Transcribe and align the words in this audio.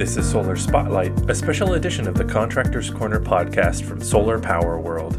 This 0.00 0.16
is 0.16 0.30
Solar 0.30 0.56
Spotlight, 0.56 1.28
a 1.30 1.34
special 1.34 1.74
edition 1.74 2.08
of 2.08 2.14
the 2.14 2.24
Contractors 2.24 2.88
Corner 2.88 3.20
podcast 3.20 3.84
from 3.84 4.00
Solar 4.00 4.40
Power 4.40 4.80
World. 4.80 5.14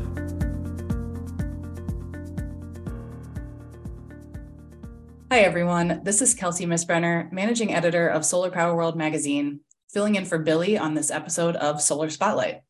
Hi, 5.30 5.42
everyone. 5.42 6.02
This 6.04 6.24
is 6.24 6.34
Kelsey 6.34 6.66
Misbrenner, 6.66 7.32
managing 7.32 7.72
editor 7.72 8.08
of 8.08 8.26
Solar 8.26 8.50
Power 8.50 8.76
World 8.76 8.96
magazine, 8.96 9.60
filling 9.88 10.16
in 10.16 10.26
for 10.26 10.40
Billy 10.40 10.80
on 10.80 10.96
this 10.96 11.12
episode 11.12 11.56
of 11.58 11.80
Solar 11.80 12.10
Spotlight. 12.10 12.62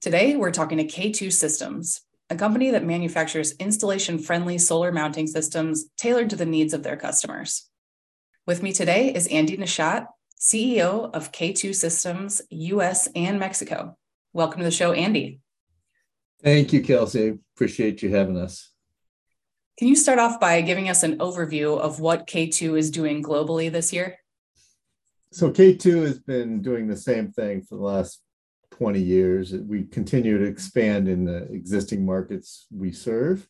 Today, 0.00 0.36
we're 0.36 0.52
talking 0.52 0.78
to 0.78 0.84
K2 0.84 1.32
Systems, 1.32 2.02
a 2.30 2.36
company 2.36 2.70
that 2.70 2.84
manufactures 2.84 3.56
installation 3.56 4.20
friendly 4.20 4.58
solar 4.58 4.92
mounting 4.92 5.26
systems 5.26 5.86
tailored 5.96 6.30
to 6.30 6.36
the 6.36 6.46
needs 6.46 6.72
of 6.72 6.84
their 6.84 6.96
customers. 6.96 7.68
With 8.46 8.62
me 8.62 8.72
today 8.72 9.12
is 9.12 9.26
Andy 9.26 9.56
Neshat, 9.56 10.06
CEO 10.38 11.10
of 11.14 11.32
K2 11.32 11.74
Systems 11.74 12.42
US 12.50 13.08
and 13.14 13.38
Mexico. 13.38 13.96
Welcome 14.32 14.58
to 14.58 14.64
the 14.64 14.70
show, 14.70 14.92
Andy. 14.92 15.40
Thank 16.42 16.72
you, 16.72 16.82
Kelsey. 16.82 17.38
Appreciate 17.54 18.02
you 18.02 18.14
having 18.14 18.36
us. 18.36 18.72
Can 19.78 19.88
you 19.88 19.96
start 19.96 20.18
off 20.18 20.38
by 20.38 20.60
giving 20.60 20.88
us 20.88 21.02
an 21.02 21.18
overview 21.18 21.78
of 21.78 22.00
what 22.00 22.26
K2 22.26 22.78
is 22.78 22.90
doing 22.90 23.22
globally 23.22 23.72
this 23.72 23.92
year? 23.92 24.18
So, 25.32 25.50
K2 25.50 26.02
has 26.02 26.18
been 26.18 26.62
doing 26.62 26.86
the 26.86 26.96
same 26.96 27.32
thing 27.32 27.62
for 27.62 27.76
the 27.76 27.82
last 27.82 28.22
20 28.72 29.00
years. 29.00 29.54
We 29.54 29.84
continue 29.84 30.38
to 30.38 30.44
expand 30.44 31.08
in 31.08 31.24
the 31.24 31.44
existing 31.52 32.04
markets 32.04 32.66
we 32.70 32.92
serve. 32.92 33.48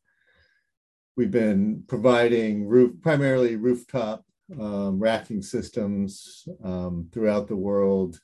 We've 1.17 1.31
been 1.31 1.85
providing 1.87 2.67
roof, 2.67 2.93
primarily 3.03 3.57
rooftop 3.57 4.25
um, 4.61 4.99
racking 4.99 5.43
systems 5.43 6.47
um, 6.63 7.09
throughout 7.13 7.49
the 7.49 7.57
world, 7.57 8.21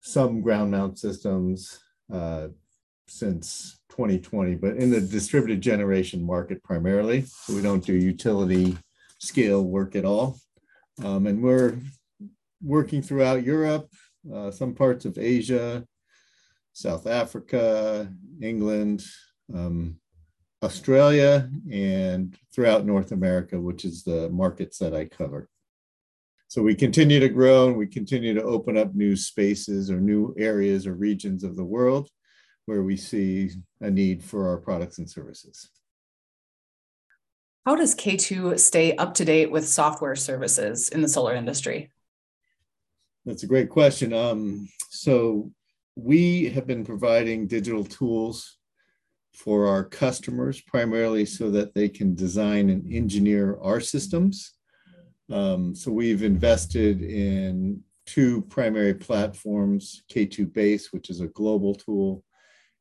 some 0.00 0.40
ground 0.40 0.70
mount 0.70 0.98
systems 0.98 1.80
uh, 2.12 2.48
since 3.08 3.80
2020, 3.90 4.54
but 4.56 4.76
in 4.76 4.90
the 4.90 5.00
distributed 5.00 5.60
generation 5.60 6.24
market 6.24 6.62
primarily. 6.62 7.22
So 7.22 7.54
we 7.54 7.62
don't 7.62 7.84
do 7.84 7.94
utility 7.94 8.76
scale 9.18 9.64
work 9.64 9.96
at 9.96 10.04
all. 10.04 10.38
Um, 11.02 11.26
and 11.26 11.42
we're 11.42 11.78
working 12.62 13.02
throughout 13.02 13.44
Europe, 13.44 13.88
uh, 14.32 14.50
some 14.50 14.74
parts 14.74 15.04
of 15.04 15.18
Asia, 15.18 15.84
South 16.72 17.06
Africa, 17.06 18.12
England, 18.40 19.04
um, 19.54 19.98
Australia, 20.62 21.50
and 21.70 22.36
throughout 22.54 22.86
North 22.86 23.12
America, 23.12 23.60
which 23.60 23.84
is 23.84 24.02
the 24.02 24.28
markets 24.30 24.78
that 24.78 24.94
I 24.94 25.04
cover. 25.04 25.48
So 26.48 26.62
we 26.62 26.74
continue 26.74 27.20
to 27.20 27.28
grow 27.28 27.68
and 27.68 27.76
we 27.76 27.86
continue 27.86 28.32
to 28.34 28.42
open 28.42 28.76
up 28.76 28.94
new 28.94 29.16
spaces 29.16 29.90
or 29.90 30.00
new 30.00 30.34
areas 30.38 30.86
or 30.86 30.94
regions 30.94 31.44
of 31.44 31.56
the 31.56 31.64
world 31.64 32.08
where 32.66 32.82
we 32.82 32.96
see 32.96 33.50
a 33.80 33.90
need 33.90 34.22
for 34.22 34.48
our 34.48 34.56
products 34.58 34.98
and 34.98 35.08
services. 35.08 35.70
How 37.64 37.74
does 37.74 37.96
K2 37.96 38.58
stay 38.60 38.94
up 38.96 39.14
to 39.14 39.24
date 39.24 39.50
with 39.50 39.68
software 39.68 40.14
services 40.14 40.88
in 40.90 41.02
the 41.02 41.08
solar 41.08 41.34
industry? 41.34 41.90
That's 43.24 43.42
a 43.42 43.48
great 43.48 43.70
question. 43.70 44.12
Um, 44.12 44.68
so 44.90 45.50
we 45.96 46.48
have 46.50 46.66
been 46.66 46.84
providing 46.84 47.48
digital 47.48 47.84
tools 47.84 48.56
for 49.36 49.66
our 49.66 49.84
customers, 49.84 50.62
primarily 50.62 51.26
so 51.26 51.50
that 51.50 51.74
they 51.74 51.88
can 51.88 52.14
design 52.14 52.70
and 52.70 52.90
engineer 52.90 53.58
our 53.60 53.80
systems. 53.80 54.54
Um, 55.30 55.74
so 55.74 55.92
we've 55.92 56.22
invested 56.22 57.02
in 57.02 57.82
two 58.06 58.42
primary 58.42 58.94
platforms, 58.94 60.04
K2 60.10 60.52
Base, 60.52 60.92
which 60.92 61.10
is 61.10 61.20
a 61.20 61.28
global 61.28 61.74
tool, 61.74 62.24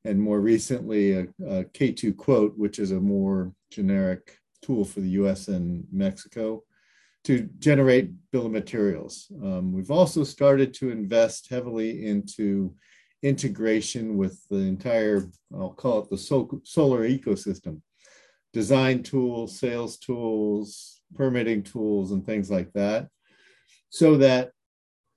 and 0.05 0.19
more 0.19 0.39
recently 0.39 1.13
a 1.13 1.21
a 1.45 1.65
K2 1.65 2.15
Quote, 2.15 2.57
which 2.57 2.79
is 2.79 2.91
a 2.91 3.01
more 3.01 3.51
generic 3.69 4.37
tool 4.61 4.85
for 4.85 5.01
the 5.01 5.09
US 5.21 5.49
and 5.49 5.85
Mexico 5.91 6.63
to 7.25 7.49
generate 7.59 8.11
bill 8.31 8.45
of 8.45 8.51
materials. 8.51 9.31
Um, 9.43 9.73
we've 9.73 9.91
also 9.91 10.23
started 10.23 10.73
to 10.75 10.91
invest 10.91 11.49
heavily 11.49 12.05
into 12.05 12.75
integration 13.25 14.17
with 14.17 14.39
the 14.51 14.57
entire, 14.57 15.27
I'll 15.51 15.73
call 15.73 16.03
it 16.03 16.09
the 16.11 16.17
so- 16.17 16.61
solar 16.63 17.09
ecosystem, 17.09 17.81
design 18.53 19.01
tools, 19.01 19.59
sales 19.59 19.97
tools, 19.97 21.01
permitting 21.15 21.63
tools, 21.63 22.11
and 22.11 22.23
things 22.23 22.51
like 22.51 22.71
that, 22.73 23.09
so 23.89 24.17
that 24.17 24.51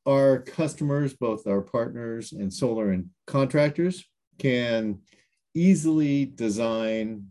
our 0.06 0.40
customers, 0.40 1.12
both 1.12 1.46
our 1.46 1.60
partners 1.60 2.32
and 2.32 2.50
solar 2.50 2.92
and 2.92 3.10
contractors, 3.26 4.02
can 4.38 5.00
easily 5.54 6.24
design, 6.24 7.30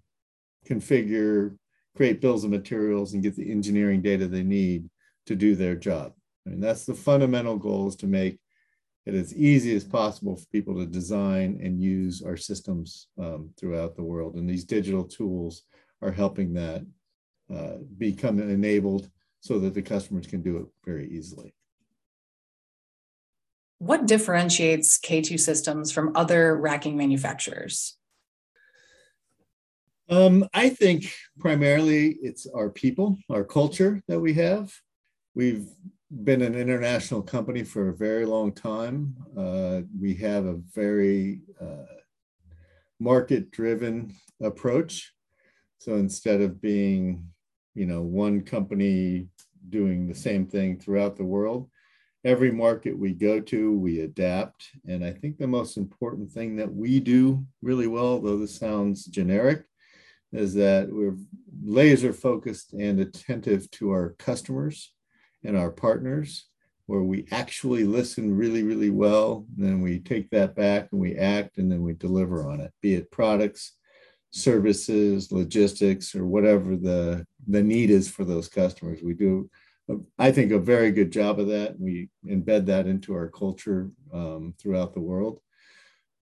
configure, 0.67 1.57
create 1.95 2.21
bills 2.21 2.43
of 2.43 2.51
materials, 2.51 3.13
and 3.13 3.23
get 3.23 3.35
the 3.35 3.51
engineering 3.51 4.03
data 4.03 4.27
they 4.27 4.43
need 4.43 4.87
to 5.25 5.35
do 5.35 5.55
their 5.55 5.75
job. 5.75 6.13
I 6.45 6.51
mean, 6.51 6.59
that's 6.59 6.85
the 6.85 6.93
fundamental 6.93 7.57
goal 7.57 7.87
is 7.87 7.95
to 7.97 8.07
make 8.07 8.37
it 9.07 9.15
as 9.15 9.33
easy 9.33 9.73
as 9.73 9.85
possible 9.85 10.35
for 10.35 10.45
people 10.47 10.75
to 10.75 10.85
design 10.85 11.59
and 11.63 11.81
use 11.81 12.21
our 12.21 12.35
systems 12.35 13.07
um, 13.17 13.49
throughout 13.57 13.95
the 13.95 14.03
world. 14.03 14.35
And 14.35 14.49
these 14.49 14.65
digital 14.65 15.05
tools 15.05 15.63
are 16.01 16.11
helping 16.11 16.53
that 16.55 16.85
uh, 17.53 17.77
become 17.97 18.39
enabled 18.39 19.09
so 19.39 19.59
that 19.59 19.73
the 19.73 19.81
customers 19.81 20.27
can 20.27 20.41
do 20.41 20.57
it 20.57 20.65
very 20.83 21.09
easily. 21.09 21.53
What 23.79 24.07
differentiates 24.07 24.99
K2 24.99 25.39
systems 25.39 25.91
from 25.91 26.11
other 26.15 26.57
racking 26.57 26.97
manufacturers? 26.97 27.95
Um, 30.09 30.45
I 30.53 30.67
think 30.67 31.13
primarily 31.39 32.17
it's 32.21 32.45
our 32.47 32.69
people, 32.69 33.17
our 33.29 33.45
culture 33.45 34.01
that 34.09 34.19
we 34.19 34.33
have. 34.33 34.73
We've 35.33 35.67
been 36.23 36.41
an 36.41 36.55
international 36.55 37.21
company 37.21 37.63
for 37.63 37.89
a 37.89 37.95
very 37.95 38.25
long 38.25 38.53
time. 38.53 39.15
Uh, 39.37 39.81
we 39.99 40.15
have 40.15 40.45
a 40.45 40.59
very 40.73 41.41
uh, 41.59 41.83
market 42.99 43.51
driven 43.51 44.15
approach. 44.41 45.13
So 45.79 45.95
instead 45.95 46.41
of 46.41 46.61
being, 46.61 47.27
you 47.75 47.85
know, 47.85 48.01
one 48.01 48.41
company 48.41 49.27
doing 49.69 50.07
the 50.07 50.15
same 50.15 50.47
thing 50.47 50.79
throughout 50.79 51.17
the 51.17 51.25
world, 51.25 51.69
every 52.23 52.51
market 52.51 52.97
we 52.97 53.13
go 53.13 53.41
to, 53.41 53.77
we 53.77 53.99
adapt. 53.99 54.69
And 54.87 55.03
I 55.03 55.11
think 55.11 55.37
the 55.37 55.47
most 55.47 55.77
important 55.77 56.31
thing 56.31 56.55
that 56.55 56.73
we 56.73 56.99
do 56.99 57.45
really 57.61 57.87
well, 57.87 58.19
though 58.19 58.37
this 58.37 58.57
sounds 58.57 59.05
generic, 59.05 59.63
is 60.31 60.53
that 60.53 60.87
we're 60.89 61.17
laser 61.63 62.13
focused 62.13 62.73
and 62.73 62.99
attentive 62.99 63.69
to 63.71 63.91
our 63.91 64.15
customers 64.19 64.93
and 65.43 65.57
our 65.57 65.71
partners 65.71 66.47
where 66.87 67.03
we 67.03 67.27
actually 67.31 67.83
listen 67.83 68.35
really, 68.35 68.63
really 68.63 68.89
well. 68.89 69.45
then 69.57 69.81
we 69.81 69.99
take 69.99 70.29
that 70.29 70.55
back 70.55 70.87
and 70.91 70.99
we 70.99 71.15
act 71.17 71.57
and 71.57 71.71
then 71.71 71.81
we 71.81 71.93
deliver 71.93 72.49
on 72.49 72.61
it, 72.61 72.71
be 72.81 72.95
it 72.95 73.11
products, 73.11 73.73
services, 74.31 75.31
logistics, 75.31 76.15
or 76.15 76.25
whatever 76.25 76.75
the, 76.77 77.25
the 77.47 77.61
need 77.61 77.89
is 77.89 78.09
for 78.09 78.23
those 78.23 78.47
customers. 78.47 78.99
We 79.03 79.13
do, 79.13 79.49
I 80.17 80.31
think, 80.31 80.51
a 80.51 80.59
very 80.59 80.91
good 80.91 81.11
job 81.11 81.39
of 81.39 81.47
that. 81.47 81.77
We 81.77 82.09
embed 82.25 82.65
that 82.67 82.87
into 82.87 83.13
our 83.13 83.29
culture 83.29 83.91
um, 84.13 84.53
throughout 84.57 84.93
the 84.93 85.01
world. 85.01 85.41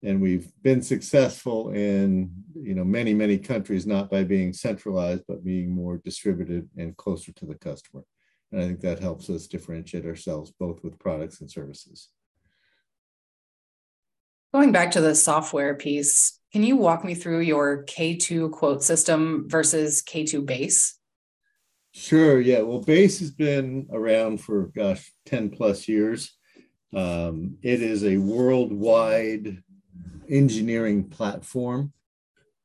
And 0.01 0.19
we've 0.19 0.51
been 0.63 0.81
successful 0.81 1.69
in 1.69 2.29
you 2.53 2.75
know 2.75 2.83
many 2.83 3.11
many 3.13 3.39
countries 3.39 3.87
not 3.87 4.11
by 4.11 4.23
being 4.23 4.53
centralized 4.53 5.23
but 5.27 5.43
being 5.43 5.71
more 5.71 5.97
distributed 5.97 6.69
and 6.77 6.95
closer 6.95 7.31
to 7.31 7.45
the 7.45 7.55
customer. 7.55 8.03
And 8.51 8.61
I 8.61 8.65
think 8.65 8.81
that 8.81 8.99
helps 8.99 9.29
us 9.29 9.47
differentiate 9.47 10.05
ourselves 10.05 10.53
both 10.59 10.83
with 10.83 10.99
products 10.99 11.41
and 11.41 11.49
services. 11.49 12.09
Going 14.53 14.71
back 14.71 14.91
to 14.91 15.01
the 15.01 15.15
software 15.15 15.75
piece, 15.75 16.39
can 16.53 16.63
you 16.63 16.77
walk 16.77 17.03
me 17.03 17.13
through 17.13 17.41
your 17.41 17.83
K2 17.83 18.51
quote 18.51 18.83
system 18.83 19.45
versus 19.49 20.01
K2 20.01 20.45
base? 20.45 20.97
Sure. 21.91 22.39
Yeah. 22.39 22.61
Well, 22.61 22.79
base 22.79 23.19
has 23.19 23.31
been 23.31 23.87
around 23.91 24.41
for, 24.41 24.67
gosh, 24.75 25.11
10 25.25 25.49
plus 25.49 25.87
years. 25.87 26.37
Um, 26.93 27.57
it 27.61 27.81
is 27.81 28.05
a 28.05 28.17
worldwide 28.17 29.61
engineering 30.29 31.09
platform 31.09 31.91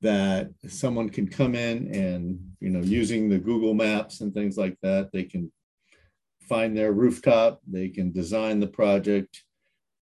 that 0.02 0.50
someone 0.68 1.10
can 1.10 1.26
come 1.26 1.54
in 1.54 1.94
and, 1.94 2.40
you 2.60 2.70
know, 2.70 2.80
using 2.80 3.28
the 3.28 3.38
Google 3.38 3.74
Maps 3.74 4.20
and 4.20 4.32
things 4.32 4.56
like 4.56 4.76
that, 4.82 5.10
they 5.12 5.24
can 5.24 5.52
find 6.50 6.76
their 6.76 6.92
rooftop, 6.92 7.60
they 7.64 7.88
can 7.88 8.10
design 8.10 8.58
the 8.58 8.66
project, 8.66 9.44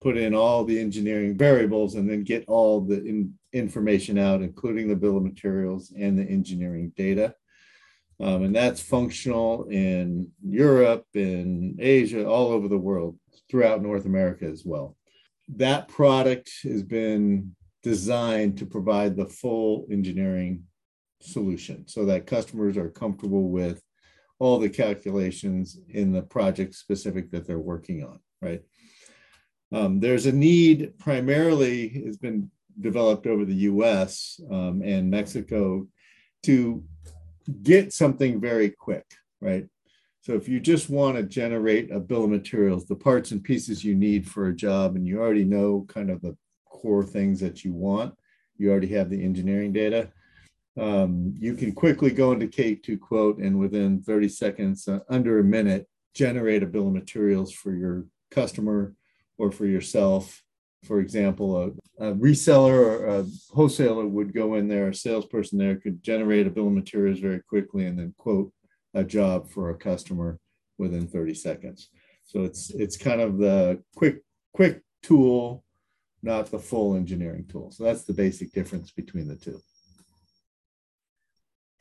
put 0.01 0.17
in 0.17 0.33
all 0.33 0.65
the 0.65 0.79
engineering 0.79 1.37
variables, 1.37 1.93
and 1.93 2.09
then 2.09 2.23
get 2.23 2.43
all 2.47 2.81
the 2.81 2.99
in, 3.05 3.33
information 3.53 4.17
out, 4.17 4.41
including 4.41 4.87
the 4.87 4.95
bill 4.95 5.17
of 5.17 5.23
materials 5.23 5.93
and 5.95 6.17
the 6.17 6.23
engineering 6.23 6.91
data. 6.97 7.35
Um, 8.19 8.43
and 8.45 8.55
that's 8.55 8.81
functional 8.81 9.65
in 9.69 10.31
Europe, 10.43 11.05
in 11.13 11.77
Asia, 11.79 12.27
all 12.27 12.51
over 12.51 12.67
the 12.67 12.85
world 12.89 13.19
throughout 13.49 13.83
North 13.83 14.05
America 14.05 14.45
as 14.45 14.63
well. 14.65 14.97
That 15.49 15.87
product 15.87 16.49
has 16.63 16.81
been 16.81 17.55
designed 17.83 18.57
to 18.57 18.65
provide 18.65 19.15
the 19.15 19.27
full 19.27 19.85
engineering 19.91 20.63
solution 21.21 21.87
so 21.87 22.05
that 22.05 22.25
customers 22.25 22.75
are 22.75 22.89
comfortable 22.89 23.49
with 23.49 23.83
all 24.43 24.59
the 24.59 24.69
calculations 24.69 25.79
in 25.87 26.11
the 26.11 26.21
project 26.21 26.75
specific 26.75 27.31
that 27.31 27.47
they're 27.47 27.59
working 27.59 28.03
on, 28.03 28.19
right? 28.41 28.61
Um, 29.71 30.01
there's 30.01 30.25
a 30.25 30.33
need 30.33 30.99
primarily 30.99 31.87
has 32.05 32.17
been 32.17 32.51
developed 32.77 33.25
over 33.25 33.45
the 33.45 33.63
US 33.71 34.41
um, 34.51 34.81
and 34.83 35.09
Mexico 35.09 35.87
to 36.43 36.83
get 37.61 37.93
something 37.93 38.41
very 38.41 38.69
quick, 38.69 39.05
right? 39.39 39.65
So 40.19 40.33
if 40.33 40.49
you 40.49 40.59
just 40.59 40.89
want 40.89 41.15
to 41.15 41.23
generate 41.23 41.89
a 41.89 42.01
bill 42.01 42.25
of 42.25 42.29
materials, 42.29 42.85
the 42.85 42.95
parts 42.95 43.31
and 43.31 43.41
pieces 43.41 43.81
you 43.81 43.95
need 43.95 44.27
for 44.27 44.47
a 44.47 44.55
job, 44.55 44.97
and 44.97 45.07
you 45.07 45.21
already 45.21 45.45
know 45.45 45.85
kind 45.87 46.09
of 46.09 46.21
the 46.21 46.35
core 46.65 47.05
things 47.05 47.39
that 47.39 47.63
you 47.63 47.71
want, 47.71 48.13
you 48.57 48.69
already 48.69 48.87
have 48.87 49.09
the 49.09 49.23
engineering 49.23 49.71
data, 49.71 50.11
um, 50.79 51.35
you 51.37 51.55
can 51.55 51.71
quickly 51.71 52.11
go 52.11 52.31
into 52.31 52.47
K2 52.47 52.99
quote 52.99 53.37
and 53.37 53.59
within 53.59 54.01
30 54.01 54.29
seconds, 54.29 54.87
uh, 54.87 54.99
under 55.09 55.39
a 55.39 55.43
minute, 55.43 55.87
generate 56.13 56.63
a 56.63 56.67
bill 56.67 56.87
of 56.87 56.93
materials 56.93 57.51
for 57.51 57.73
your 57.73 58.05
customer 58.31 58.93
or 59.37 59.51
for 59.51 59.65
yourself. 59.65 60.43
For 60.83 60.99
example, 60.99 61.57
a, 61.99 62.07
a 62.09 62.13
reseller 62.15 62.73
or 62.73 63.05
a 63.07 63.25
wholesaler 63.51 64.07
would 64.07 64.33
go 64.33 64.55
in 64.55 64.67
there, 64.67 64.89
a 64.89 64.95
salesperson 64.95 65.57
there 65.57 65.75
could 65.75 66.03
generate 66.03 66.47
a 66.47 66.49
bill 66.49 66.67
of 66.67 66.73
materials 66.73 67.19
very 67.19 67.41
quickly 67.41 67.85
and 67.85 67.97
then 67.97 68.13
quote 68.17 68.51
a 68.93 69.03
job 69.03 69.49
for 69.49 69.69
a 69.69 69.77
customer 69.77 70.39
within 70.77 71.07
30 71.07 71.33
seconds. 71.35 71.89
So 72.25 72.43
it's 72.43 72.69
it's 72.71 72.97
kind 72.97 73.21
of 73.21 73.37
the 73.37 73.81
quick 73.95 74.23
quick 74.53 74.81
tool, 75.01 75.63
not 76.21 76.49
the 76.49 76.59
full 76.59 76.95
engineering 76.95 77.45
tool. 77.47 77.71
So 77.71 77.83
that's 77.83 78.03
the 78.03 78.13
basic 78.13 78.51
difference 78.53 78.91
between 78.91 79.27
the 79.27 79.35
two. 79.35 79.61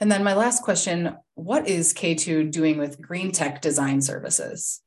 And 0.02 0.10
then 0.10 0.24
my 0.24 0.34
last 0.34 0.64
question, 0.64 1.16
what 1.36 1.68
is 1.68 1.94
K2 1.94 2.50
doing 2.50 2.76
with 2.76 3.00
green 3.00 3.30
tech 3.30 3.62
design 3.62 4.02
services? 4.02 4.80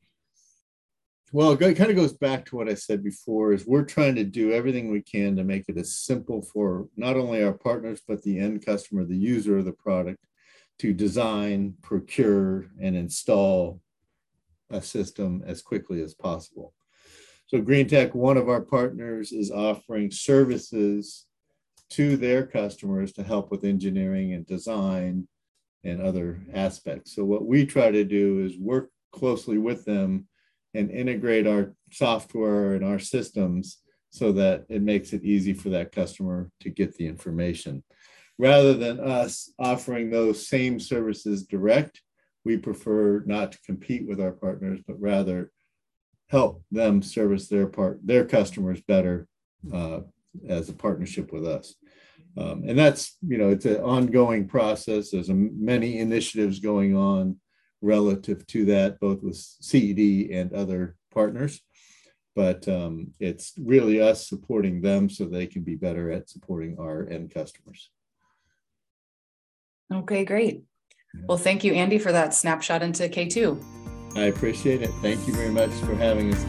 Well, 1.32 1.52
it 1.52 1.74
kind 1.74 1.88
of 1.88 1.96
goes 1.96 2.12
back 2.12 2.44
to 2.46 2.56
what 2.56 2.68
I 2.68 2.74
said 2.74 3.02
before 3.02 3.54
is 3.54 3.66
we're 3.66 3.86
trying 3.86 4.16
to 4.16 4.24
do 4.24 4.52
everything 4.52 4.90
we 4.90 5.00
can 5.00 5.34
to 5.36 5.42
make 5.42 5.70
it 5.70 5.78
as 5.78 5.94
simple 5.94 6.42
for 6.42 6.88
not 6.98 7.16
only 7.16 7.42
our 7.42 7.54
partners, 7.54 8.02
but 8.06 8.22
the 8.24 8.38
end 8.38 8.66
customer, 8.66 9.06
the 9.06 9.16
user 9.16 9.56
of 9.56 9.64
the 9.64 9.72
product 9.72 10.22
to 10.80 10.92
design, 10.92 11.76
procure, 11.80 12.66
and 12.78 12.94
install 12.94 13.80
a 14.68 14.82
system 14.82 15.42
as 15.46 15.62
quickly 15.62 16.02
as 16.02 16.12
possible. 16.12 16.74
So 17.46 17.62
Green 17.62 17.88
Tech, 17.88 18.14
one 18.14 18.36
of 18.36 18.50
our 18.50 18.60
partners, 18.60 19.32
is 19.32 19.50
offering 19.50 20.10
services 20.10 21.25
to 21.90 22.16
their 22.16 22.46
customers 22.46 23.12
to 23.12 23.22
help 23.22 23.50
with 23.50 23.64
engineering 23.64 24.32
and 24.32 24.46
design 24.46 25.28
and 25.84 26.00
other 26.00 26.40
aspects. 26.52 27.14
So 27.14 27.24
what 27.24 27.46
we 27.46 27.64
try 27.64 27.90
to 27.90 28.04
do 28.04 28.44
is 28.44 28.58
work 28.58 28.90
closely 29.12 29.58
with 29.58 29.84
them 29.84 30.26
and 30.74 30.90
integrate 30.90 31.46
our 31.46 31.74
software 31.92 32.74
and 32.74 32.84
our 32.84 32.98
systems 32.98 33.78
so 34.10 34.32
that 34.32 34.64
it 34.68 34.82
makes 34.82 35.12
it 35.12 35.24
easy 35.24 35.52
for 35.52 35.70
that 35.70 35.92
customer 35.92 36.50
to 36.60 36.70
get 36.70 36.96
the 36.96 37.06
information 37.06 37.82
rather 38.38 38.74
than 38.74 39.00
us 39.00 39.52
offering 39.58 40.10
those 40.10 40.46
same 40.46 40.78
services 40.78 41.44
direct, 41.44 42.02
we 42.44 42.56
prefer 42.56 43.22
not 43.26 43.52
to 43.52 43.62
compete 43.62 44.06
with 44.06 44.20
our 44.20 44.32
partners, 44.32 44.80
but 44.86 45.00
rather 45.00 45.50
help 46.28 46.62
them 46.70 47.02
service 47.02 47.48
their 47.48 47.66
part, 47.66 48.00
their 48.04 48.24
customers 48.24 48.80
better 48.80 49.26
uh, 49.72 50.00
as 50.48 50.68
a 50.68 50.74
partnership 50.74 51.32
with 51.32 51.46
us. 51.46 51.74
Um, 52.38 52.64
and 52.66 52.78
that's, 52.78 53.16
you 53.26 53.38
know, 53.38 53.48
it's 53.48 53.64
an 53.64 53.76
ongoing 53.76 54.46
process. 54.46 55.10
There's 55.10 55.30
a, 55.30 55.34
many 55.34 55.98
initiatives 55.98 56.60
going 56.60 56.94
on 56.96 57.38
relative 57.80 58.46
to 58.48 58.66
that, 58.66 59.00
both 59.00 59.22
with 59.22 59.36
CED 59.36 60.30
and 60.30 60.52
other 60.52 60.96
partners. 61.12 61.60
But 62.34 62.68
um, 62.68 63.12
it's 63.18 63.54
really 63.58 64.00
us 64.02 64.28
supporting 64.28 64.82
them 64.82 65.08
so 65.08 65.24
they 65.24 65.46
can 65.46 65.62
be 65.62 65.74
better 65.74 66.10
at 66.10 66.28
supporting 66.28 66.78
our 66.78 67.08
end 67.08 67.30
customers. 67.30 67.90
Okay, 69.92 70.24
great. 70.24 70.64
Well, 71.26 71.38
thank 71.38 71.64
you, 71.64 71.72
Andy, 71.72 71.98
for 71.98 72.12
that 72.12 72.34
snapshot 72.34 72.82
into 72.82 73.08
K2. 73.08 73.62
I 74.16 74.24
appreciate 74.24 74.82
it. 74.82 74.90
Thank 75.00 75.26
you 75.26 75.34
very 75.34 75.50
much 75.50 75.70
for 75.70 75.94
having 75.94 76.34
us 76.34 76.44